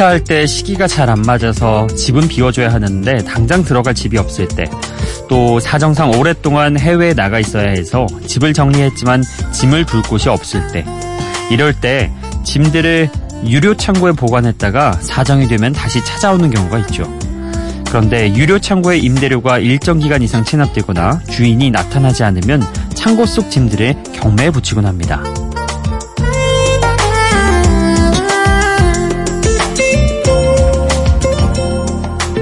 이사할 0.00 0.24
때 0.24 0.46
시기가 0.46 0.86
잘 0.86 1.10
안 1.10 1.20
맞아서 1.22 1.86
집은 1.88 2.26
비워줘야 2.28 2.72
하는데 2.72 3.22
당장 3.24 3.62
들어갈 3.62 3.94
집이 3.94 4.16
없을 4.16 4.48
때, 4.48 4.64
또 5.28 5.60
사정상 5.60 6.12
오랫동안 6.12 6.78
해외에 6.78 7.12
나가 7.12 7.38
있어야 7.38 7.68
해서 7.68 8.06
집을 8.26 8.54
정리했지만 8.54 9.22
짐을 9.52 9.84
둘 9.84 10.00
곳이 10.02 10.30
없을 10.30 10.66
때, 10.72 10.86
이럴 11.50 11.74
때 11.74 12.10
짐들을 12.44 13.10
유료 13.44 13.76
창고에 13.76 14.12
보관했다가 14.12 14.92
사정이 15.02 15.48
되면 15.48 15.72
다시 15.72 16.02
찾아오는 16.02 16.48
경우가 16.48 16.78
있죠. 16.78 17.02
그런데 17.88 18.32
유료 18.34 18.58
창고의 18.58 19.02
임대료가 19.02 19.58
일정 19.58 19.98
기간 19.98 20.22
이상 20.22 20.44
체납되거나 20.44 21.20
주인이 21.28 21.70
나타나지 21.70 22.24
않으면 22.24 22.62
창고 22.94 23.26
속 23.26 23.50
짐들을 23.50 23.96
경매에 24.14 24.50
붙이곤 24.50 24.86
합니다. 24.86 25.22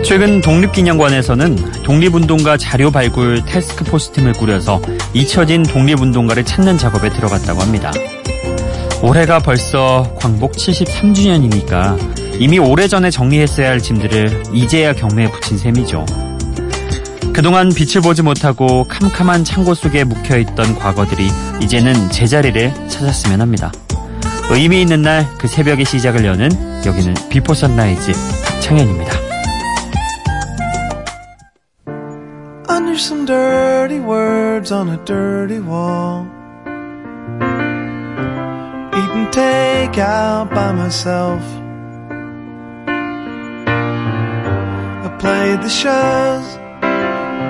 최근 0.09 0.41
독립기념관에서는 0.41 1.83
독립운동가 1.83 2.57
자료 2.57 2.91
발굴 2.91 3.45
테스크포스 3.45 4.13
팀을 4.13 4.33
꾸려서 4.33 4.81
잊혀진 5.13 5.63
독립운동가를 5.65 6.47
찾는 6.47 6.79
작업에 6.79 7.11
들어갔다고 7.11 7.61
합니다. 7.61 7.93
올해가 9.03 9.39
벌써 9.39 10.11
광복 10.19 10.53
73주년이니까 10.53 12.41
이미 12.41 12.59
오래전에 12.59 13.11
정리했어야 13.11 13.69
할 13.69 13.83
짐들을 13.83 14.45
이제야 14.55 14.95
경매에 14.95 15.31
붙인 15.31 15.59
셈이죠. 15.59 16.07
그동안 17.35 17.69
빛을 17.69 18.01
보지 18.01 18.23
못하고 18.23 18.85
캄캄한 18.85 19.45
창고 19.45 19.75
속에 19.75 20.05
묵혀있던 20.05 20.77
과거들이 20.77 21.29
이제는 21.61 22.11
제자리를 22.11 22.73
찾았으면 22.89 23.43
합니다. 23.43 23.71
의미 24.51 24.81
있는 24.81 25.03
날 25.03 25.27
그 25.37 25.47
새벽의 25.47 25.85
시작을 25.85 26.25
여는 26.25 26.51
여기는 26.87 27.15
비포 27.29 27.53
선라이즈 27.53 28.13
창현입니다. 28.61 29.28
Some 32.99 33.27
dirty 33.27 34.01
words 34.01 34.73
on 34.73 34.89
a 34.91 34.97
dirty 35.05 35.61
wall. 35.61 36.27
Eating 38.99 39.27
takeout 39.31 40.51
by 40.51 40.73
myself. 40.73 41.41
I 45.07 45.17
played 45.21 45.63
the 45.63 45.69
shows. 45.71 46.57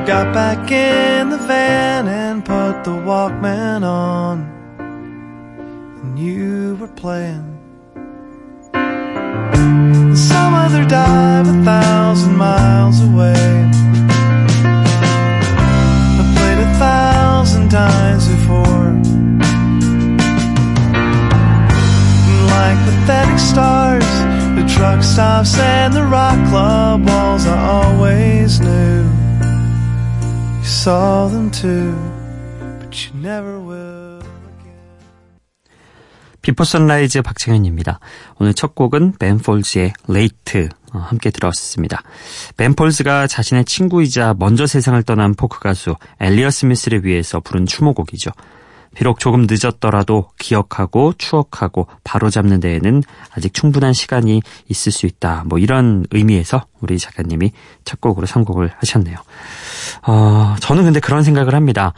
Got 0.06 0.34
back 0.34 0.70
in 0.70 1.30
the 1.30 1.38
van 1.38 2.06
and 2.06 2.44
put 2.44 2.84
the 2.84 2.91
Walkman 2.91 3.82
on. 3.82 4.42
And 6.02 6.19
you 6.19 6.76
were 6.76 6.88
playing. 6.88 7.56
Some 10.14 10.54
other 10.54 10.84
dive 10.86 11.48
a 11.48 11.64
thousand 11.64 12.36
miles 12.36 13.00
away. 13.02 13.88
Times 17.70 18.28
before. 18.28 18.92
Like 22.48 22.78
pathetic 22.86 23.38
stars, 23.38 24.08
the 24.56 24.64
truck 24.75 25.03
stops 25.03 25.59
and 25.59 25.93
the 25.94 26.04
rock 26.04 26.38
club 26.48 27.06
walls 27.06 27.47
I 27.47 27.59
always 27.59 28.60
knew. 28.60 29.04
You 30.59 30.65
saw 30.65 31.28
them 31.28 31.50
too, 31.50 31.94
but 32.81 32.93
you 33.04 33.20
never 33.20 33.60
will. 33.60 34.22
비포 36.41 36.64
선라이즈 36.64 37.20
박창현입니다. 37.22 38.00
오늘 38.38 38.54
첫 38.54 38.75
곡은 38.75 39.19
벤폴즈의 39.19 39.93
Late 40.09 40.69
어, 40.70 40.78
함께 40.93 41.31
들었습니다. 41.31 42.03
벤폴즈가 42.56 43.26
자신의 43.26 43.65
친구이자 43.65 44.34
먼저 44.38 44.66
세상을 44.66 45.03
떠난 45.03 45.34
포크 45.34 45.60
가수 45.60 45.97
엘리엇 46.21 46.50
스미스를 46.50 47.04
위해서 47.04 47.41
부른 47.41 47.66
추모곡이죠. 47.66 48.31
비록 48.94 49.21
조금 49.21 49.47
늦었더라도 49.49 50.31
기억하고 50.38 51.12
추억하고 51.19 51.87
바로잡는 52.04 52.60
데에는 52.60 53.03
아직 53.37 53.54
충분한 53.54 53.93
시간이 53.93 54.43
있을 54.69 54.93
수 54.93 55.06
있다. 55.06 55.44
뭐 55.47 55.59
이런 55.59 56.04
의미에서 56.10 56.65
우리 56.81 56.99
작가님이 56.99 57.53
첫 57.84 58.00
곡으로 58.00 58.26
선곡을 58.26 58.72
하셨네요. 58.78 59.16
어, 60.06 60.56
저는 60.60 60.84
근데 60.84 61.00
그런 61.00 61.22
생각을 61.22 61.55
합니다. 61.55 61.93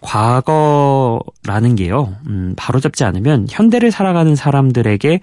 과거라는 0.00 1.76
게요, 1.76 2.16
음, 2.26 2.54
바로잡지 2.56 3.04
않으면 3.04 3.46
현대를 3.50 3.90
살아가는 3.90 4.34
사람들에게 4.34 5.20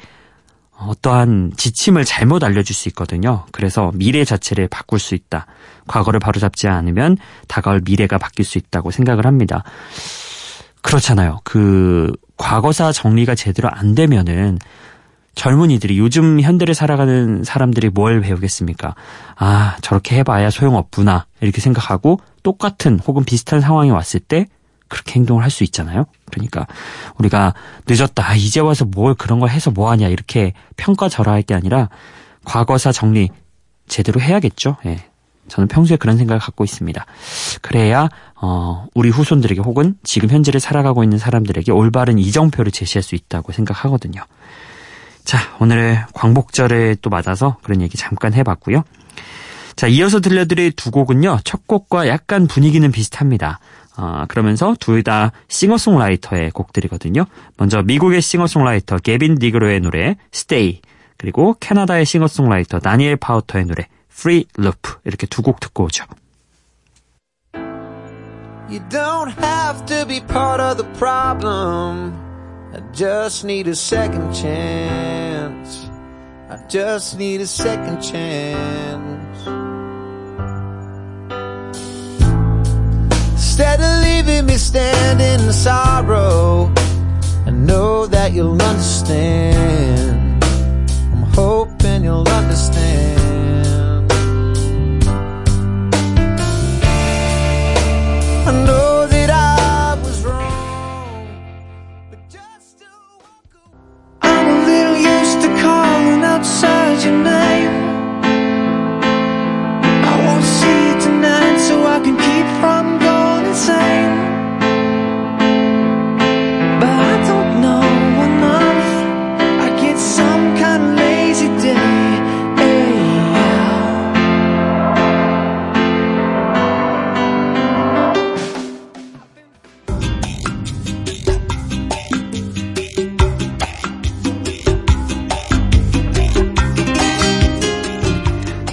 어떠한 0.79 1.53
지침을 1.57 2.05
잘못 2.05 2.43
알려줄 2.43 2.75
수 2.75 2.87
있거든요. 2.89 3.45
그래서 3.51 3.91
미래 3.95 4.23
자체를 4.23 4.67
바꿀 4.67 4.99
수 4.99 5.15
있다. 5.15 5.47
과거를 5.87 6.19
바로잡지 6.19 6.67
않으면 6.67 7.17
다가올 7.47 7.81
미래가 7.83 8.17
바뀔 8.17 8.45
수 8.45 8.57
있다고 8.57 8.91
생각을 8.91 9.25
합니다. 9.25 9.63
그렇잖아요. 10.81 11.39
그 11.43 12.13
과거사 12.37 12.91
정리가 12.91 13.35
제대로 13.35 13.69
안 13.71 13.95
되면은 13.95 14.59
젊은이들이 15.35 15.99
요즘 15.99 16.41
현대를 16.41 16.73
살아가는 16.73 17.43
사람들이 17.43 17.89
뭘 17.89 18.21
배우겠습니까? 18.21 18.95
아, 19.35 19.77
저렇게 19.81 20.17
해봐야 20.17 20.49
소용없구나. 20.49 21.27
이렇게 21.41 21.61
생각하고 21.61 22.19
똑같은 22.41 22.99
혹은 22.99 23.23
비슷한 23.23 23.61
상황이 23.61 23.91
왔을 23.91 24.19
때 24.19 24.47
그렇게 24.89 25.13
행동을 25.15 25.43
할 25.43 25.51
수 25.51 25.63
있잖아요. 25.63 26.05
그러니까 26.31 26.67
우리가 27.17 27.53
늦었다. 27.87 28.29
아, 28.29 28.35
이제 28.35 28.59
와서 28.59 28.85
뭘 28.85 29.15
그런 29.15 29.39
걸 29.39 29.49
해서 29.49 29.71
뭐 29.71 29.89
하냐. 29.91 30.07
이렇게 30.07 30.53
평가절하할 30.75 31.41
게 31.41 31.53
아니라 31.53 31.89
과거사 32.45 32.91
정리 32.91 33.29
제대로 33.87 34.21
해야겠죠. 34.21 34.77
예. 34.85 35.03
저는 35.47 35.67
평소에 35.69 35.95
그런 35.97 36.17
생각을 36.17 36.39
갖고 36.39 36.63
있습니다. 36.65 37.05
그래야 37.61 38.09
어, 38.35 38.85
우리 38.93 39.09
후손들에게 39.09 39.61
혹은 39.61 39.95
지금 40.03 40.29
현재를 40.29 40.59
살아가고 40.59 41.03
있는 41.03 41.17
사람들에게 41.17 41.71
올바른 41.71 42.19
이정표를 42.19 42.71
제시할 42.71 43.01
수 43.01 43.15
있다고 43.15 43.53
생각하거든요. 43.53 44.21
자, 45.23 45.39
오늘의 45.59 46.03
광복절에 46.13 46.97
또 47.01 47.09
맞아서 47.09 47.57
그런 47.63 47.81
얘기 47.81 47.97
잠깐 47.97 48.33
해봤고요. 48.33 48.83
자, 49.75 49.87
이어서 49.87 50.19
들려드릴 50.19 50.71
두 50.73 50.91
곡은요. 50.91 51.39
첫 51.43 51.67
곡과 51.67 52.07
약간 52.07 52.47
분위기는 52.47 52.89
비슷합니다. 52.91 53.59
어, 53.97 54.25
그러면서 54.27 54.75
둘 54.79 55.03
다 55.03 55.31
싱어송라이터의 55.47 56.51
곡들이거든요. 56.51 57.25
먼저 57.57 57.81
미국의 57.81 58.21
싱어송라이터 58.21 58.97
게빈 58.99 59.39
디그로의 59.39 59.79
노래 59.79 60.15
Stay 60.33 60.81
그리고 61.17 61.55
캐나다의 61.59 62.05
싱어송라이터 62.05 62.79
다니엘 62.79 63.15
파우터의 63.17 63.65
노래 63.65 63.87
Free 64.11 64.45
Loop 64.59 64.79
이렇게 65.05 65.25
두 65.27 65.41
곡 65.41 65.59
듣고 65.59 65.85
오죠. 65.85 66.05
You 68.69 68.81
don't 68.89 69.31
have 69.41 69.85
to 69.85 70.05
be 70.05 70.19
part 70.19 70.61
of 70.61 70.77
the 70.77 70.87
problem. 70.97 72.13
I 72.73 72.81
just 72.93 73.45
need 73.45 73.67
a 73.69 73.75
second 73.75 74.33
chance. 74.33 75.89
I 76.49 76.57
just 76.67 77.15
need 77.17 77.39
a 77.39 77.47
second 77.47 78.01
chance. 78.01 79.66
Instead 83.59 83.81
of 83.81 84.03
leaving 84.03 84.45
me 84.45 84.55
standing 84.55 85.47
in 85.47 85.51
sorrow, 85.51 86.71
I 87.47 87.49
know 87.49 88.05
that 88.05 88.31
you'll 88.31 88.61
understand. 88.61 90.43
I'm 90.43 91.23
hoping 91.33 91.66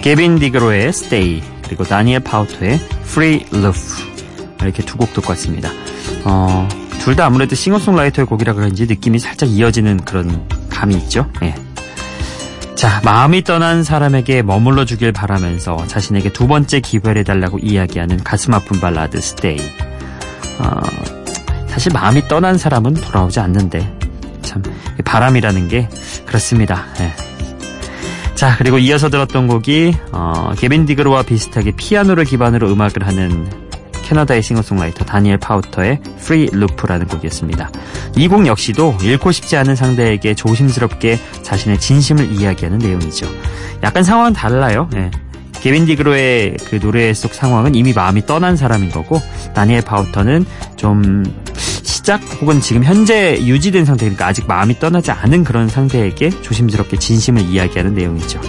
게빈 0.05 0.39
디그로의 0.39 0.89
Stay 0.89 1.43
그리고 1.62 1.83
다니엘 1.83 2.21
파우터의 2.20 2.75
Free 3.05 3.47
Loop 3.55 3.81
이렇게 4.61 4.83
두 4.85 4.99
곡 4.99 5.15
듣고 5.15 5.31
왔습니다. 5.31 5.71
어, 6.25 6.69
둘 7.01 7.17
다 7.17 7.25
아무래도 7.25 7.55
싱어송라이터의 7.55 8.27
곡이라 8.27 8.53
그런지 8.53 8.85
느낌이 8.85 9.19
살짝 9.19 9.49
이어지는 9.49 10.05
그런 10.05 10.47
감이 10.69 10.95
있죠. 10.97 11.31
예. 11.43 11.55
자, 12.75 13.01
마음이 13.03 13.45
떠난 13.45 13.83
사람에게 13.83 14.43
머물러 14.43 14.85
주길 14.85 15.11
바라면서 15.12 15.87
자신에게 15.87 16.35
두 16.35 16.47
번째 16.49 16.81
기회를 16.81 17.19
해달라고 17.19 17.59
이야기하는 17.61 18.23
가슴 18.23 18.53
아픈 18.53 18.81
발라드 18.81 19.19
Stay. 19.23 19.56
어, 20.59 20.81
사실 21.67 21.93
마음이 21.95 22.29
떠난 22.29 22.59
사람은 22.59 22.93
돌아오지 22.93 23.41
않는데 23.41 23.91
참 24.43 24.62
바람이라는 25.06 25.69
게 25.69 25.89
그렇습니다. 26.27 26.85
네. 26.99 27.11
자 28.44 28.56
그리고 28.58 28.76
이어서 28.76 29.08
들었던 29.08 29.46
곡이 29.46 29.94
어, 30.12 30.52
게빈 30.58 30.85
디그로와 30.85 31.23
비슷하게 31.23 31.70
피아노를 31.79 32.26
기반으로 32.26 32.70
음악을 32.70 33.06
하는 33.06 33.49
캐나다의 34.02 34.43
싱어송라이터 34.43 35.06
다니엘 35.06 35.38
파우터의 35.38 36.02
Free 36.19 36.50
Loop라는 36.52 37.06
곡이었습니다. 37.06 37.70
이 38.19 38.29
곡 38.29 38.46
역시도 38.46 38.99
잃고 39.00 39.32
싶지 39.32 39.56
않은 39.56 39.76
상대에게 39.76 40.35
조심스럽게 40.35 41.19
자신의 41.41 41.81
진심을 41.81 42.32
이야기하는 42.32 42.81
내용이죠. 42.81 43.26
약간 43.82 44.05
상황은 44.05 44.35
달라요. 44.35 44.91
네. 44.93 45.11
게빈 45.62 45.87
디그로의 45.87 46.58
그 46.69 46.79
노래 46.81 47.14
속 47.14 47.32
상황은 47.32 47.75
이미 47.75 47.94
마음이 47.94 48.26
떠난 48.26 48.58
사람인 48.58 48.91
거고 48.91 49.23
다니엘 49.55 49.81
파우터는 49.81 50.44
좀 50.76 51.25
시작 52.05 52.21
혹은 52.43 52.61
지금 52.61 52.85
현재 52.85 53.39
유지된 53.41 53.87
상태 53.87 54.05
그러니까 54.05 54.27
아직 54.27 54.47
마음이 54.47 54.79
떠나지 54.79 55.11
않은 55.11 55.43
그런 55.43 55.69
상대에게 55.69 56.29
조심스럽게 56.43 56.99
진심을 56.99 57.41
이야기하는 57.43 57.95
내용이죠. 57.95 58.43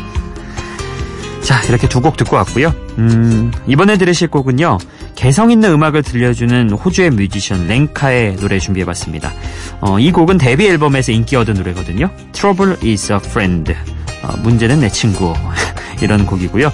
자 1.42 1.62
이렇게 1.64 1.88
두 1.88 2.02
곡 2.02 2.18
듣고 2.18 2.36
왔고요. 2.36 2.74
음, 2.98 3.54
이번에 3.66 3.98
들으실 3.98 4.28
곡은요. 4.28 4.78
개성 5.16 5.52
있는 5.52 5.72
음악을 5.72 6.04
들려주는 6.04 6.72
호주의 6.72 7.10
뮤지션 7.12 7.66
랭카의 7.68 8.36
노래 8.38 8.60
준비해봤습니다. 8.60 9.32
어, 9.80 10.00
이 10.00 10.12
곡은 10.12 10.38
데뷔 10.38 10.68
앨범에서 10.68 11.14
인기 11.14 11.38
얻은 11.38 11.54
노래거든요. 11.54 12.10
Trouble 12.34 12.76
is 12.84 13.10
a 13.14 13.20
friend. 13.24 13.74
어, 14.22 14.36
문제는 14.44 14.82
내 14.82 14.90
친구. 14.90 15.34
이런 16.02 16.26
곡이고요. 16.26 16.74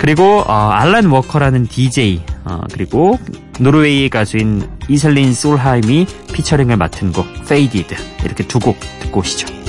그리고 0.00 0.40
어, 0.40 0.70
알란 0.72 1.06
워커라는 1.06 1.68
DJ 1.68 2.20
어, 2.44 2.62
그리고 2.72 3.16
노르웨이 3.60 4.08
가수인 4.08 4.68
이슬린 4.88 5.34
솔하임이 5.34 6.06
피처링을 6.32 6.76
맡은 6.76 7.12
곡 7.12 7.26
Faded 7.42 7.94
이렇게 8.24 8.46
두 8.46 8.58
곡 8.60 8.78
듣고 9.00 9.20
오시죠. 9.20 9.65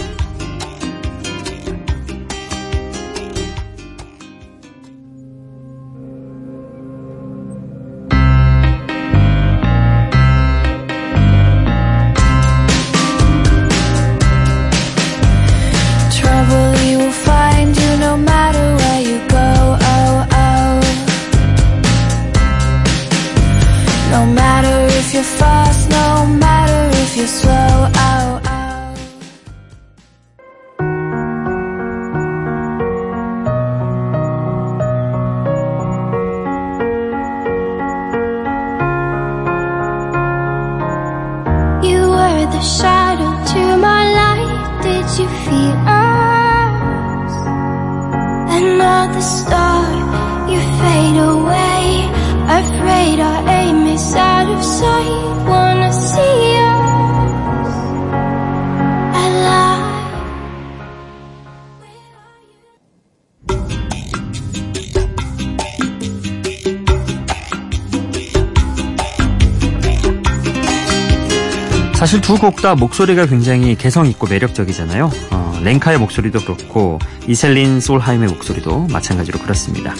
사실 71.95 72.21
두 72.21 72.37
곡 72.37 72.61
다 72.61 72.75
목소리가 72.75 73.25
굉장히 73.25 73.75
개성있고 73.75 74.27
매력적이잖아요. 74.27 75.09
어, 75.31 75.59
랭카의 75.63 75.97
목소리도 75.97 76.39
그렇고 76.41 76.99
이셀린 77.27 77.79
솔하임의 77.79 78.29
목소리도 78.29 78.87
마찬가지로 78.91 79.39
그렇습니다. 79.39 79.93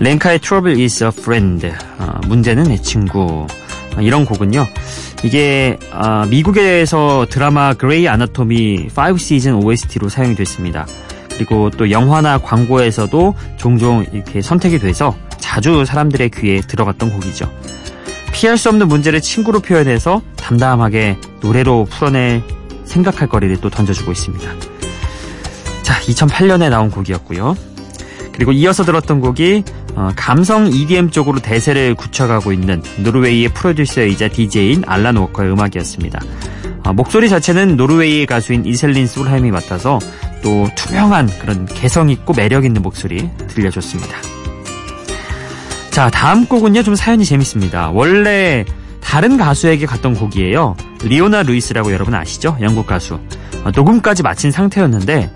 랭카의 0.00 0.38
Trouble 0.40 0.82
is 0.82 1.04
a 1.04 1.10
Friend, 1.12 1.70
어, 1.98 2.20
문제는 2.26 2.64
내 2.64 2.78
친구 2.78 3.20
어, 3.20 3.46
이런 4.02 4.24
곡은요. 4.24 4.66
이게 5.24 5.78
어, 5.92 6.26
미국에서 6.28 7.26
드라마 7.28 7.74
그레이 7.74 8.08
아나토미 8.08 8.88
5 8.96 9.16
시즌 9.18 9.54
OST로 9.54 10.08
사용이 10.08 10.34
됐습니다. 10.34 10.86
그리고 11.30 11.70
또 11.70 11.90
영화나 11.90 12.38
광고에서도 12.38 13.34
종종 13.56 14.04
이렇게 14.12 14.42
선택이 14.42 14.78
돼서 14.78 15.14
자주 15.38 15.84
사람들의 15.84 16.30
귀에 16.30 16.60
들어갔던 16.60 17.12
곡이죠. 17.12 17.50
피할 18.32 18.58
수 18.58 18.68
없는 18.68 18.88
문제를 18.88 19.20
친구로 19.20 19.60
표현해서 19.60 20.20
담담하게 20.36 21.16
노래로 21.40 21.86
풀어낼 21.90 22.42
생각할 22.84 23.28
거리를 23.28 23.56
또 23.60 23.70
던져주고 23.70 24.12
있습니다. 24.12 24.50
자, 25.82 26.00
2008년에 26.00 26.70
나온 26.70 26.90
곡이었고요. 26.90 27.56
그리고 28.32 28.52
이어서 28.52 28.84
들었던 28.84 29.20
곡이 29.20 29.64
어, 29.98 30.12
감성 30.14 30.68
EDM 30.68 31.10
쪽으로 31.10 31.40
대세를 31.40 31.96
굳혀가고 31.96 32.52
있는 32.52 32.80
노르웨이의 32.98 33.48
프로듀서이자 33.48 34.28
DJ인 34.28 34.84
알란 34.86 35.16
워커의 35.16 35.50
음악이었습니다. 35.50 36.20
어, 36.84 36.92
목소리 36.92 37.28
자체는 37.28 37.76
노르웨이의 37.76 38.26
가수인 38.26 38.64
이셀린 38.64 39.08
솔하임이 39.08 39.50
맡아서 39.50 39.98
또 40.40 40.68
투명한 40.76 41.28
그런 41.40 41.66
개성 41.66 42.10
있고 42.10 42.32
매력 42.32 42.64
있는 42.64 42.80
목소리 42.80 43.28
들려줬습니다. 43.48 44.16
자, 45.90 46.08
다음 46.10 46.46
곡은요, 46.46 46.84
좀 46.84 46.94
사연이 46.94 47.24
재밌습니다. 47.24 47.90
원래 47.90 48.64
다른 49.00 49.36
가수에게 49.36 49.84
갔던 49.86 50.14
곡이에요. 50.14 50.76
리오나 51.02 51.42
루이스라고 51.42 51.92
여러분 51.92 52.14
아시죠? 52.14 52.56
영국 52.60 52.86
가수. 52.86 53.14
어, 53.64 53.72
녹음까지 53.74 54.22
마친 54.22 54.52
상태였는데, 54.52 55.28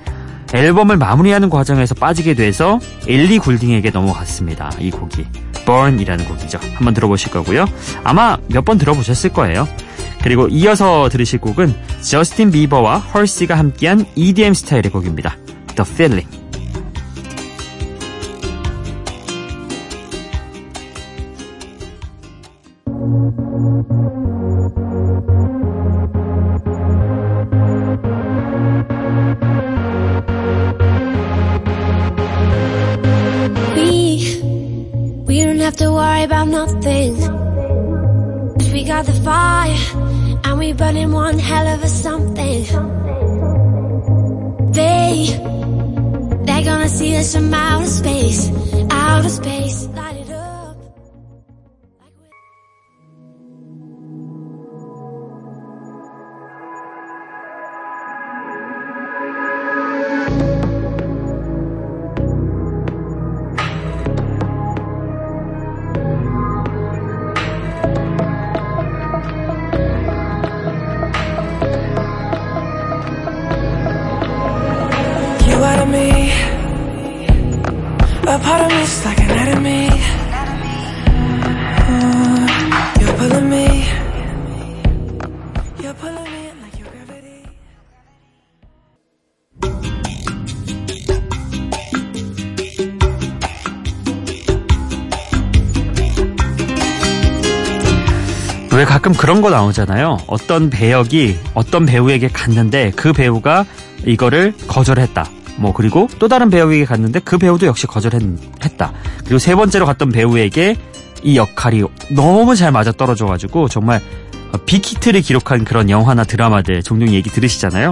앨범을 0.55 0.97
마무리하는 0.97 1.49
과정에서 1.51 1.95
빠지게 1.95 2.35
돼서 2.35 2.79
엘리 3.09 3.39
굴딩에게 3.39 3.91
넘어갔습니다. 3.91 4.71
이 4.79 4.91
곡이. 4.91 5.25
Burn이라는 5.65 6.25
곡이죠. 6.27 6.59
한번 6.75 6.93
들어보실 6.95 7.31
거고요. 7.31 7.67
아마 8.05 8.37
몇 8.49 8.65
번 8.65 8.79
들어보셨을 8.79 9.31
거예요. 9.31 9.67
그리고 10.23 10.47
이어서 10.49 11.09
들으실 11.09 11.41
곡은 11.41 11.75
저스틴 12.01 12.51
비버와 12.53 12.99
헐시가 12.99 13.57
함께한 13.59 14.07
EDM 14.15 14.55
스타일의 14.55 14.91
곡입니다. 14.93 15.37
The 15.77 15.89
Feeling. 15.91 16.42
About 36.25 36.49
nothing. 36.49 37.17
Cause 37.17 38.73
we 38.73 38.85
got 38.85 39.07
the 39.07 39.13
fire, 39.13 39.77
and 40.45 40.59
we 40.59 40.73
burning 40.73 41.13
one 41.13 41.39
hell 41.39 41.67
of 41.67 41.83
a 41.83 41.89
something. 41.89 42.65
They, 44.73 45.27
they're 46.47 46.65
gonna 46.65 46.89
see 46.89 47.17
us 47.17 47.35
from 47.35 47.53
outer 47.53 47.87
space, 47.87 48.51
outer 48.91 49.29
space. 49.29 49.89
But 78.33 78.41
part 78.41 78.63
of 78.63 78.69
me's 78.73 79.05
like 79.05 79.21
an 79.21 79.31
enemy 79.31 79.89
Ooh, 81.91 82.49
You're 82.99 83.17
pulling 83.21 83.51
me 83.51 83.85
You're 85.83 85.93
pulling 86.01 86.25
me 86.33 86.49
in 86.49 86.57
like 86.63 86.79
your 86.81 86.89
gravity 86.89 87.45
왜 98.75 98.87
가끔 98.87 99.13
그런 99.13 99.43
거 99.43 99.51
나오잖아요. 99.51 100.17
어떤 100.27 100.71
배역이 100.71 101.39
어떤 101.53 101.85
배우에게 101.85 102.29
갔는데 102.29 102.93
그 102.97 103.13
배우가 103.13 103.67
이거를 104.07 104.55
거절했다. 104.69 105.42
뭐 105.57 105.73
그리고 105.73 106.09
또 106.19 106.29
다른 106.29 106.51
배우에게 106.51 106.85
갔는데 106.85 107.21
그 107.21 107.39
배우도 107.39 107.67
역시 107.67 107.87
거절했다. 107.87 108.93
그리고 109.21 109.39
세 109.39 109.55
번째로 109.55 109.87
갔던 109.87 110.11
배우에게 110.11 110.77
이 111.23 111.37
역할이 111.37 111.85
너무 112.15 112.57
잘 112.57 112.73
맞아 112.73 112.93
떨어져가지고 112.93 113.69
정말 113.69 114.01
빅히트를 114.67 115.23
기록한 115.23 115.65
그런 115.65 115.89
영화나 115.89 116.25
드라마들 116.25 116.83
종종 116.83 117.09
얘기 117.09 117.31
들으시잖아요. 117.31 117.91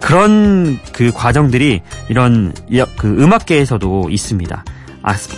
그런 0.00 0.78
그 0.92 1.12
과정들이 1.12 1.82
이런 2.08 2.52
그 2.96 3.22
음악계에서도 3.22 4.08
있습니다. 4.10 4.64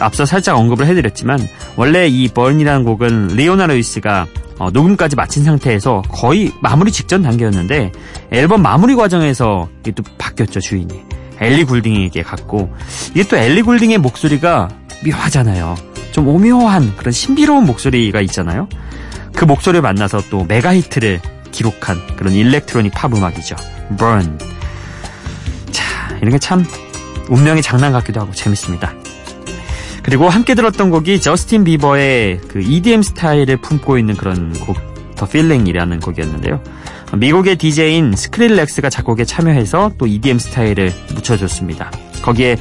앞서 0.00 0.26
살짝 0.26 0.56
언급을 0.56 0.86
해드렸지만 0.86 1.38
원래 1.76 2.06
이 2.08 2.28
번이라는 2.28 2.84
곡은 2.84 3.28
리오나르 3.28 3.74
이스가 3.74 4.26
어, 4.58 4.70
녹음까지 4.70 5.16
마친 5.16 5.44
상태에서 5.44 6.02
거의 6.08 6.52
마무리 6.60 6.92
직전 6.92 7.22
단계였는데 7.22 7.92
앨범 8.30 8.62
마무리 8.62 8.94
과정에서 8.94 9.68
이게 9.80 9.92
또 9.92 10.02
바뀌었죠 10.18 10.60
주인이 10.60 11.02
엘리 11.40 11.64
굴딩에게 11.64 12.22
갔고 12.22 12.74
이게 13.10 13.24
또 13.24 13.36
엘리 13.36 13.62
굴딩의 13.62 13.98
목소리가 13.98 14.68
묘하잖아요. 15.06 15.76
좀 16.12 16.28
오묘한 16.28 16.96
그런 16.96 17.12
신비로운 17.12 17.64
목소리가 17.66 18.20
있잖아요. 18.22 18.68
그 19.34 19.44
목소리를 19.44 19.80
만나서 19.80 20.22
또 20.30 20.44
메가 20.44 20.74
히트를 20.74 21.20
기록한 21.50 21.98
그런 22.16 22.32
일렉트로닉 22.34 22.92
팝 22.94 23.14
음악이죠. 23.14 23.56
Burn. 23.96 24.38
자 25.72 26.16
이런 26.20 26.30
게 26.30 26.38
참 26.38 26.64
운명의 27.30 27.62
장난 27.62 27.92
같기도 27.92 28.20
하고 28.20 28.32
재밌습니다. 28.32 28.92
그리고 30.02 30.28
함께 30.28 30.54
들었던 30.54 30.90
곡이 30.90 31.20
저스틴 31.20 31.64
비버의 31.64 32.40
그 32.48 32.60
EDM 32.60 33.02
스타일을 33.02 33.58
품고 33.58 33.98
있는 33.98 34.16
그런 34.16 34.52
곡, 34.60 34.76
The 35.14 35.26
Feeling이라는 35.26 36.00
곡이었는데요. 36.00 36.60
미국의 37.16 37.56
DJ인 37.56 38.14
스크릴렉스가 38.16 38.88
작곡에 38.90 39.24
참여해서 39.24 39.92
또 39.98 40.06
EDM 40.06 40.38
스타일을 40.38 40.92
묻혀줬습니다. 41.14 41.90
거기에 42.22 42.56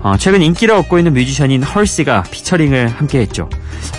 어, 0.00 0.16
최근 0.18 0.42
인기를 0.42 0.74
얻고 0.74 0.98
있는 0.98 1.14
뮤지션인 1.14 1.62
헐씨가 1.62 2.24
피처링을 2.24 2.88
함께 2.88 3.20
했죠. 3.20 3.48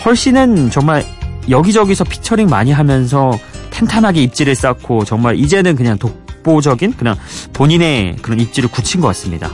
헐씨는 0.06 0.70
정말 0.70 1.04
여기저기서 1.50 2.04
피처링 2.04 2.48
많이 2.48 2.72
하면서 2.72 3.32
탄탄하게 3.72 4.22
입지를 4.24 4.56
쌓고 4.56 5.06
정말 5.06 5.38
이제는 5.38 5.76
그냥 5.76 5.98
독보적인 5.98 6.94
그냥 6.94 7.16
본인의 7.54 8.18
그런 8.22 8.40
입지를 8.40 8.70
굳힌 8.70 9.02
것 9.02 9.08
같습니다. 9.08 9.50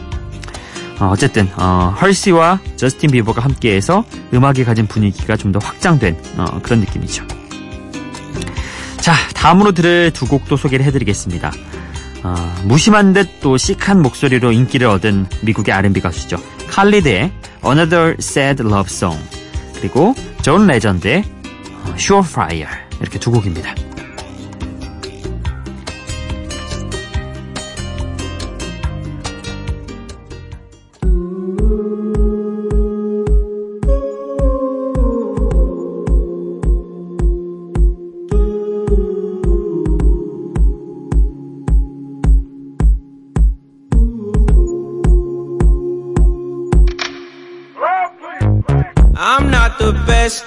어, 1.00 1.10
어쨌든 1.12 1.48
어, 1.56 1.96
헐시와 2.02 2.60
저스틴 2.76 3.12
비버가 3.12 3.42
함께해서 3.42 4.04
음악이 4.34 4.64
가진 4.66 4.86
분위기가 4.88 5.36
좀 5.38 5.52
더 5.52 5.60
확장된 5.60 6.16
어, 6.38 6.60
그런 6.62 6.82
느낌이죠. 6.82 7.26
자, 9.02 9.14
다음으로 9.34 9.72
들을 9.72 10.12
두 10.14 10.28
곡도 10.28 10.58
소개를 10.58 10.86
해드리겠습니다. 10.86 11.52
어, 12.24 12.56
무심한 12.66 13.14
듯 13.14 13.40
또 13.42 13.58
시크한 13.58 14.00
목소리로 14.02 14.52
인기를 14.52 14.86
얻은 14.88 15.26
미국의 15.42 15.74
R&B 15.74 16.02
가수죠. 16.02 16.38
칼리드의 16.70 17.32
Another 17.66 18.16
Sad 18.20 18.62
Love 18.62 18.86
Song 18.86 19.20
그리고 19.76 20.14
존 20.44 20.68
레전드의 20.68 21.24
Surefire 21.98 22.70
이렇게 23.02 23.18
두 23.18 23.32
곡입니다. 23.32 23.74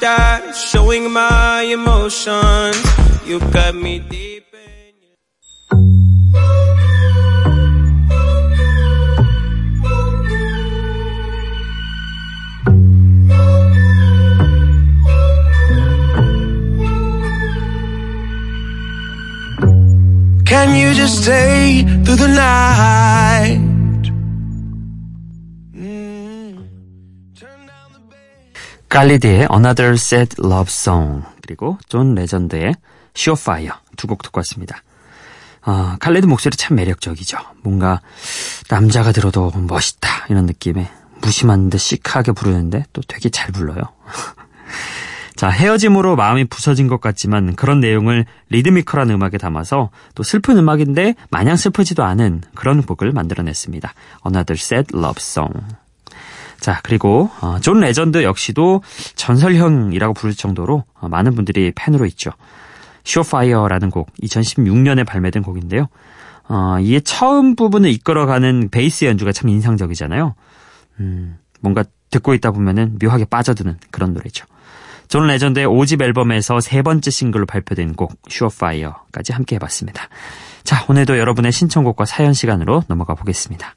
At 0.02 0.52
showing 0.52 1.10
my 1.10 1.62
emotions. 1.62 2.76
You 3.26 3.38
cut 3.38 3.74
me 3.74 3.98
deep. 4.00 4.34
Can 20.46 20.76
you 20.76 20.94
just 20.94 21.24
stay 21.24 21.82
through 22.04 22.16
the 22.16 22.28
night? 22.28 23.73
칼리드의 28.94 29.48
Another 29.52 29.94
Sad 29.94 30.36
Love 30.38 30.66
Song 30.68 31.24
그리고 31.42 31.78
존 31.88 32.14
레전드의 32.14 32.76
Surefire 33.16 33.72
두 33.96 34.06
곡 34.06 34.22
듣고 34.22 34.38
왔습니다. 34.38 34.84
아, 35.62 35.96
칼리드 35.98 36.26
목소리 36.26 36.56
참 36.56 36.76
매력적이죠. 36.76 37.36
뭔가 37.64 38.00
남자가 38.70 39.10
들어도 39.10 39.50
멋있다 39.50 40.26
이런 40.28 40.46
느낌에 40.46 40.88
무심한 41.20 41.70
듯 41.70 41.78
시크하게 41.78 42.30
부르는데 42.32 42.84
또 42.92 43.02
되게 43.08 43.30
잘 43.30 43.50
불러요. 43.50 43.80
자, 45.34 45.48
헤어짐으로 45.50 46.14
마음이 46.14 46.44
부서진 46.44 46.86
것 46.86 47.00
같지만 47.00 47.56
그런 47.56 47.80
내용을 47.80 48.26
리드미컬한 48.50 49.10
음악에 49.10 49.38
담아서 49.38 49.90
또 50.14 50.22
슬픈 50.22 50.56
음악인데 50.56 51.16
마냥 51.30 51.56
슬프지도 51.56 52.04
않은 52.04 52.42
그런 52.54 52.82
곡을 52.82 53.10
만들어냈습니다. 53.10 53.92
Another 54.24 54.56
Sad 54.56 54.96
Love 54.96 55.16
Song. 55.18 55.64
자, 56.64 56.80
그리고 56.82 57.28
어, 57.42 57.58
존 57.60 57.80
레전드 57.80 58.22
역시도 58.22 58.82
전설형이라고 59.16 60.14
부를 60.14 60.34
정도로 60.34 60.84
어, 60.94 61.08
많은 61.10 61.34
분들이 61.34 61.70
팬으로 61.76 62.06
있죠. 62.06 62.30
Surefire라는 63.04 63.90
곡, 63.90 64.10
2016년에 64.22 65.04
발매된 65.04 65.42
곡인데요. 65.42 65.88
어, 66.48 66.78
이게 66.80 67.00
처음 67.00 67.54
부분을 67.54 67.90
이끌어가는 67.90 68.70
베이스 68.70 69.04
연주가 69.04 69.30
참 69.30 69.50
인상적이잖아요. 69.50 70.34
음, 71.00 71.36
뭔가 71.60 71.84
듣고 72.10 72.32
있다 72.32 72.50
보면은 72.52 72.98
묘하게 72.98 73.26
빠져드는 73.26 73.76
그런 73.90 74.14
노래죠. 74.14 74.46
존 75.08 75.26
레전드의 75.26 75.66
5집 75.66 76.00
앨범에서 76.00 76.60
세 76.60 76.80
번째 76.80 77.10
싱글로 77.10 77.44
발표된 77.44 77.92
곡, 77.92 78.18
Surefire까지 78.30 79.34
함께 79.34 79.56
해봤습니다. 79.56 80.08
자, 80.62 80.82
오늘도 80.88 81.18
여러분의 81.18 81.52
신청곡과 81.52 82.06
사연 82.06 82.32
시간으로 82.32 82.84
넘어가 82.88 83.12
보겠습니다. 83.12 83.76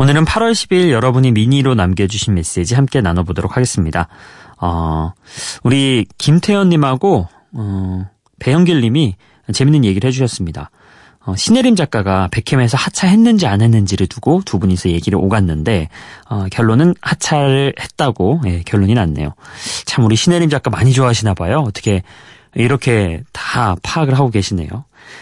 오늘은 0.00 0.24
8월 0.24 0.52
10일 0.52 0.92
여러분이 0.92 1.30
미니로 1.32 1.74
남겨주신 1.74 2.32
메시지 2.32 2.74
함께 2.74 3.02
나눠보도록 3.02 3.58
하겠습니다. 3.58 4.08
어, 4.58 5.12
우리 5.62 6.06
김태현님하고, 6.16 7.28
어, 7.52 8.06
배영길님이 8.38 9.16
재밌는 9.52 9.84
얘기를 9.84 10.08
해주셨습니다. 10.08 10.70
어, 11.26 11.36
신혜림 11.36 11.76
작가가 11.76 12.28
백캠에서 12.32 12.78
하차했는지 12.78 13.46
안 13.46 13.60
했는지를 13.60 14.06
두고 14.06 14.40
두 14.46 14.58
분이서 14.58 14.88
얘기를 14.88 15.18
오갔는데 15.18 15.90
어, 16.30 16.46
결론은 16.50 16.94
하차를 17.02 17.74
했다고 17.78 18.40
예, 18.46 18.62
결론이 18.62 18.94
났네요. 18.94 19.34
참 19.84 20.06
우리 20.06 20.16
신혜림 20.16 20.48
작가 20.48 20.70
많이 20.70 20.94
좋아하시나 20.94 21.34
봐요. 21.34 21.58
어떻게 21.58 22.02
이렇게 22.54 23.22
다 23.32 23.76
파악을 23.82 24.14
하고 24.14 24.30
계시네요. 24.30 24.68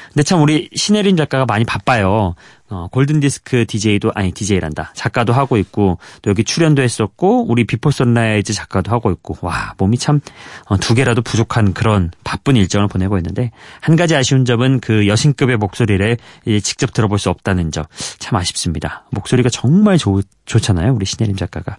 근데 0.09 0.23
참 0.23 0.43
우리 0.43 0.69
신혜림 0.75 1.17
작가가 1.17 1.47
많이 1.47 1.65
바빠요. 1.65 2.35
어, 2.71 2.89
골든디스크 2.89 3.67
DJ도, 3.67 4.13
아니, 4.15 4.33
DJ란다. 4.33 4.93
작가도 4.95 5.33
하고 5.33 5.57
있고, 5.57 5.99
또 6.23 6.31
여기 6.31 6.45
출연도 6.45 6.83
했었고, 6.83 7.47
우리 7.49 7.65
비포 7.65 7.91
선라이즈 7.91 8.53
작가도 8.53 8.91
하고 8.93 9.11
있고, 9.11 9.37
와, 9.41 9.75
몸이 9.79 9.99
참, 9.99 10.21
어, 10.67 10.77
두 10.77 10.95
개라도 10.95 11.23
부족한 11.23 11.73
그런 11.73 12.11
바쁜 12.25 12.57
일정을 12.57 12.89
보내고 12.89 13.17
있는데, 13.19 13.53
한 13.81 13.97
가지 13.97 14.15
아쉬운 14.15 14.45
점은 14.45 14.81
그 14.81 15.07
여신급의 15.07 15.57
목소리를 15.57 16.17
직접 16.63 16.93
들어볼 16.93 17.19
수 17.19 17.31
없다는 17.31 17.71
점. 17.71 17.85
참 18.19 18.37
아쉽습니다. 18.37 19.05
목소리가 19.11 19.49
정말 19.49 19.97
좋, 19.99 20.23
좋잖아요. 20.45 20.93
우리 20.95 21.07
신혜림 21.07 21.37
작가가. 21.37 21.77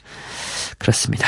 그렇습니다. 0.78 1.28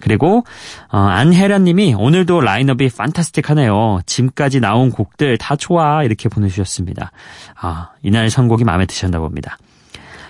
그리고 0.00 0.44
어, 0.90 0.98
안혜란님이 0.98 1.94
오늘도 1.94 2.40
라인업이 2.40 2.88
판타스틱하네요. 2.88 4.00
지금까지 4.06 4.60
나온 4.60 4.90
곡들 4.90 5.38
다 5.38 5.56
좋아 5.56 6.02
이렇게 6.04 6.28
보내주셨습니다. 6.28 7.12
아 7.60 7.90
이날 8.02 8.30
선곡이 8.30 8.64
마음에 8.64 8.86
드셨나 8.86 9.18
봅니다. 9.18 9.58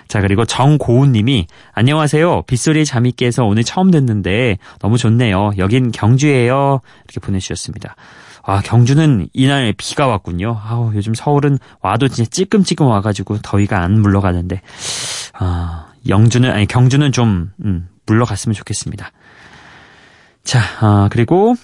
자, 0.07 0.19
그리고 0.19 0.43
정고은 0.43 1.13
님이 1.13 1.47
안녕하세요. 1.71 2.41
빗소리 2.41 2.83
잠이 2.83 3.13
깨서 3.13 3.45
오늘 3.45 3.63
처음 3.63 3.91
듣는데 3.91 4.57
너무 4.79 4.97
좋네요. 4.97 5.51
여긴 5.57 5.93
경주예요. 5.93 6.81
이렇게 7.05 7.25
보내주셨습니다. 7.25 7.95
아, 8.43 8.61
경주는 8.61 9.29
이날 9.31 9.73
비가 9.77 10.07
왔군요. 10.07 10.59
아우, 10.61 10.93
요즘 10.95 11.13
서울은 11.13 11.59
와도 11.81 12.09
진짜 12.09 12.29
찌끔찌끔 12.29 12.87
와가지고 12.87 13.37
더위가 13.41 13.81
안 13.81 14.01
물러가는데, 14.01 14.61
아, 15.33 15.87
영주는, 16.09 16.49
아니, 16.51 16.65
경주는 16.65 17.11
좀, 17.13 17.51
음, 17.63 17.87
물러갔으면 18.05 18.53
좋겠습니다. 18.53 19.11
자, 20.43 20.59
아, 20.79 21.09
그리고, 21.11 21.55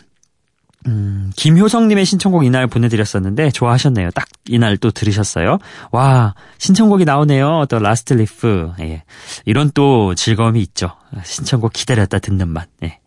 음, 0.87 1.31
김효성님의 1.35 2.05
신청곡 2.05 2.45
이날 2.45 2.67
보내드렸었는데 2.67 3.51
좋아하셨네요. 3.51 4.11
딱 4.11 4.27
이날 4.47 4.77
또 4.77 4.89
들으셨어요. 4.91 5.57
와 5.91 6.33
신청곡이 6.59 7.03
나오네요. 7.03 7.65
또 7.69 7.79
Last 7.79 8.13
Leaf. 8.13 8.73
예. 8.79 9.03
이런 9.45 9.71
또 9.73 10.15
즐거움이 10.15 10.61
있죠. 10.61 10.91
신청곡 11.25 11.73
기다렸다 11.73 12.19
듣는 12.19 12.47
맛. 12.47 12.69
예. 12.83 12.99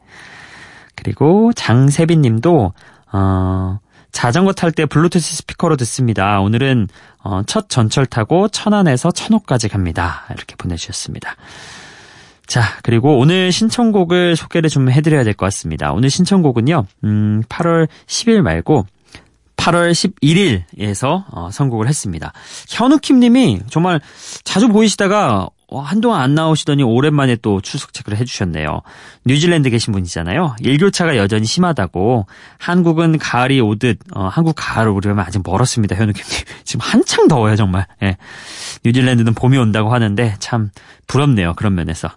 그리고 0.95 1.53
장세빈님도 1.55 2.75
어, 3.12 3.79
자전거 4.12 4.53
탈 4.53 4.73
때 4.73 4.85
블루투스 4.85 5.37
스피커로 5.37 5.77
듣습니다. 5.77 6.41
오늘은 6.41 6.89
어, 7.23 7.43
첫 7.47 7.71
전철 7.71 8.05
타고 8.05 8.49
천안에서 8.49 9.11
천호까지 9.11 9.69
갑니다. 9.69 10.27
이렇게 10.35 10.55
보내주셨습니다. 10.57 11.37
자, 12.50 12.62
그리고 12.83 13.16
오늘 13.16 13.52
신청곡을 13.52 14.35
소개를 14.35 14.69
좀 14.69 14.90
해드려야 14.90 15.23
될 15.23 15.35
것 15.35 15.47
같습니다. 15.47 15.92
오늘 15.92 16.11
신청곡은요, 16.11 16.85
음, 17.04 17.45
8월 17.49 17.87
10일 18.09 18.42
말고 18.42 18.87
8월 19.57 19.92
11일에서 19.92 21.26
어, 21.30 21.50
선곡을 21.52 21.87
했습니다. 21.87 22.33
현우킴 22.69 23.21
님이 23.21 23.61
정말 23.71 24.00
자주 24.42 24.66
보이시다가 24.66 25.49
어, 25.69 25.78
한동안 25.80 26.23
안 26.23 26.35
나오시더니 26.35 26.83
오랜만에 26.83 27.37
또 27.37 27.61
출석 27.61 27.92
체크를 27.92 28.19
해주셨네요. 28.19 28.80
뉴질랜드 29.26 29.71
계신 29.71 29.92
분이잖아요. 29.92 30.57
일교차가 30.59 31.16
여전히 31.16 31.47
심하다고 31.47 32.26
한국은 32.59 33.19
가을이 33.19 33.61
오듯 33.61 34.00
어, 34.16 34.26
한국 34.26 34.54
가을을 34.57 34.90
오려면 34.90 35.25
아직 35.25 35.40
멀었습니다. 35.45 35.95
현우킴님 35.95 36.45
지금 36.64 36.80
한창 36.85 37.28
더워요 37.28 37.54
정말. 37.54 37.87
예. 38.02 38.16
뉴질랜드는 38.85 39.35
봄이 39.35 39.57
온다고 39.57 39.92
하는데 39.95 40.35
참 40.40 40.71
부럽네요 41.07 41.52
그런 41.54 41.76
면에서. 41.76 42.11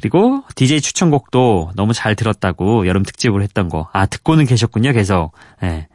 그리고 0.00 0.44
DJ 0.54 0.80
추천곡도 0.80 1.72
너무 1.74 1.92
잘 1.92 2.14
들었다고 2.14 2.86
여름 2.86 3.02
특집을 3.02 3.42
했던 3.42 3.68
거. 3.68 3.88
아, 3.92 4.06
듣고는 4.06 4.46
계셨군요, 4.46 4.92
계속. 4.92 5.32
예. 5.64 5.88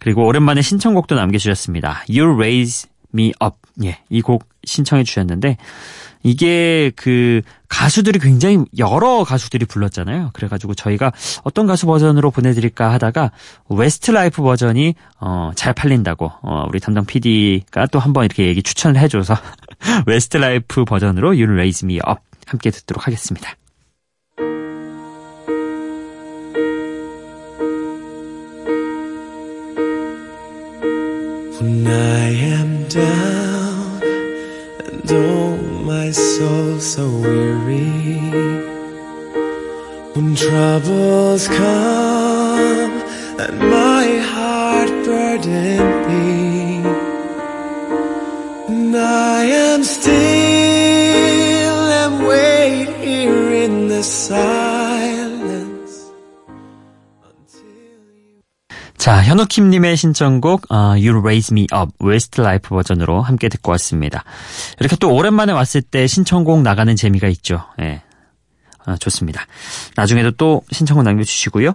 그리고 0.00 0.26
오랜만에 0.26 0.60
신청곡도 0.60 1.14
남겨주셨습니다. 1.14 2.02
You 2.08 2.34
Raise 2.34 2.88
Me 3.14 3.32
Up. 3.40 3.56
예. 3.84 3.98
이 4.10 4.22
곡 4.22 4.48
신청해 4.64 5.04
주셨는데, 5.04 5.56
이게 6.24 6.90
그 6.96 7.42
가수들이 7.68 8.18
굉장히 8.18 8.64
여러 8.78 9.24
가수들이 9.24 9.66
불렀잖아요. 9.66 10.30
그래가지고 10.32 10.74
저희가 10.74 11.12
어떤 11.42 11.66
가수 11.66 11.86
버전으로 11.86 12.30
보내드릴까 12.30 12.90
하다가 12.94 13.30
웨스트 13.68 14.10
라이프 14.10 14.42
버전이 14.42 14.94
어, 15.20 15.50
잘 15.54 15.74
팔린다고 15.74 16.32
어, 16.42 16.64
우리 16.68 16.80
담당 16.80 17.04
PD가 17.04 17.86
또 17.88 17.98
한번 17.98 18.24
이렇게 18.24 18.46
얘기 18.46 18.62
추천을 18.62 18.98
해줘서 19.00 19.36
웨스트 20.06 20.38
라이프 20.38 20.86
버전으로 20.86 21.28
You 21.28 21.44
Raise 21.44 21.84
Me 21.86 21.96
Up 21.96 22.20
함께 22.46 22.70
듣도록 22.70 23.06
하겠습니다. 23.06 23.56
When 31.64 31.86
I 31.86 32.30
am 32.30 32.88
down 32.88 34.02
and 34.84 35.12
oh 35.12 35.56
my 35.86 36.10
soul 36.10 36.78
so 36.78 37.08
weary 37.08 38.18
When 40.14 40.34
troubles 40.34 41.48
come 41.48 43.02
and 43.38 43.58
my 43.58 44.18
heart 44.18 44.90
burden 45.06 45.78
me 46.08 46.84
And 48.68 48.96
I 48.96 49.44
am 49.44 49.84
still 49.84 50.33
자, 58.98 59.22
현우킴님의 59.22 59.96
신청곡 59.96 60.70
어, 60.70 60.76
You 60.92 61.18
Raise 61.20 61.54
Me 61.54 61.66
Up 61.74 61.92
Westlife 62.02 62.68
버전으로 62.68 63.22
함께 63.22 63.48
듣고 63.48 63.70
왔습니다. 63.72 64.24
이렇게 64.78 64.96
또 64.96 65.14
오랜만에 65.14 65.52
왔을 65.52 65.80
때 65.80 66.06
신청곡 66.06 66.62
나가는 66.62 66.94
재미가 66.94 67.28
있죠. 67.28 67.64
예. 67.80 68.02
아, 68.86 68.96
좋습니다. 68.96 69.46
나중에도 69.96 70.32
또 70.32 70.62
신청곡 70.70 71.04
남겨주시고요. 71.04 71.72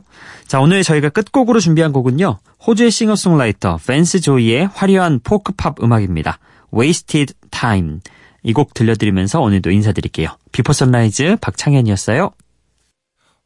자, 0.48 0.60
오늘 0.60 0.84
저희가 0.84 1.10
끝곡으로 1.10 1.60
준비한 1.60 1.92
곡은요. 1.92 2.40
호주의 2.66 2.92
싱어송라이터 2.92 3.80
밴스 3.88 4.22
조이의 4.22 4.70
화려한 4.74 5.22
포크팝 5.24 5.84
음악입니다. 5.84 6.38
Wasted 6.74 7.34
Time. 7.50 8.00
이 8.44 8.54
곡 8.54 8.74
들려드리면서 8.74 9.42
오늘도 9.42 9.72
인사드릴게요. 9.72 10.30
비포 10.52 10.74
선라이즈 10.74 11.38
박창현이었어요. 11.42 12.32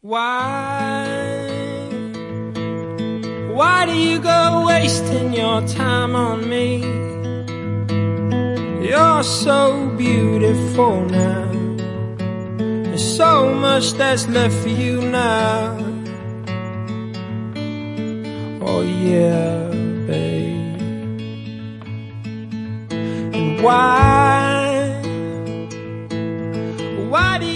Why, 0.03 1.07
why 3.55 3.85
do 3.85 3.93
you 3.93 4.19
go 4.21 4.65
wasting 4.67 5.33
your 5.33 5.65
time 5.65 6.13
on 6.15 6.47
me? 6.49 6.83
You're 8.85 9.23
so 9.23 9.89
beautiful 9.97 11.05
now. 11.09 11.51
There's 12.57 13.01
so 13.17 13.53
much 13.55 13.93
that's 13.93 14.27
left 14.27 14.53
for 14.61 14.69
you 14.69 15.01
now. 15.09 15.77
Oh 18.61 18.81
yeah, 18.81 19.69
babe. 20.05 20.81
And 23.33 23.63
why? 23.63 24.42
Why 27.13 27.37
do 27.37 27.52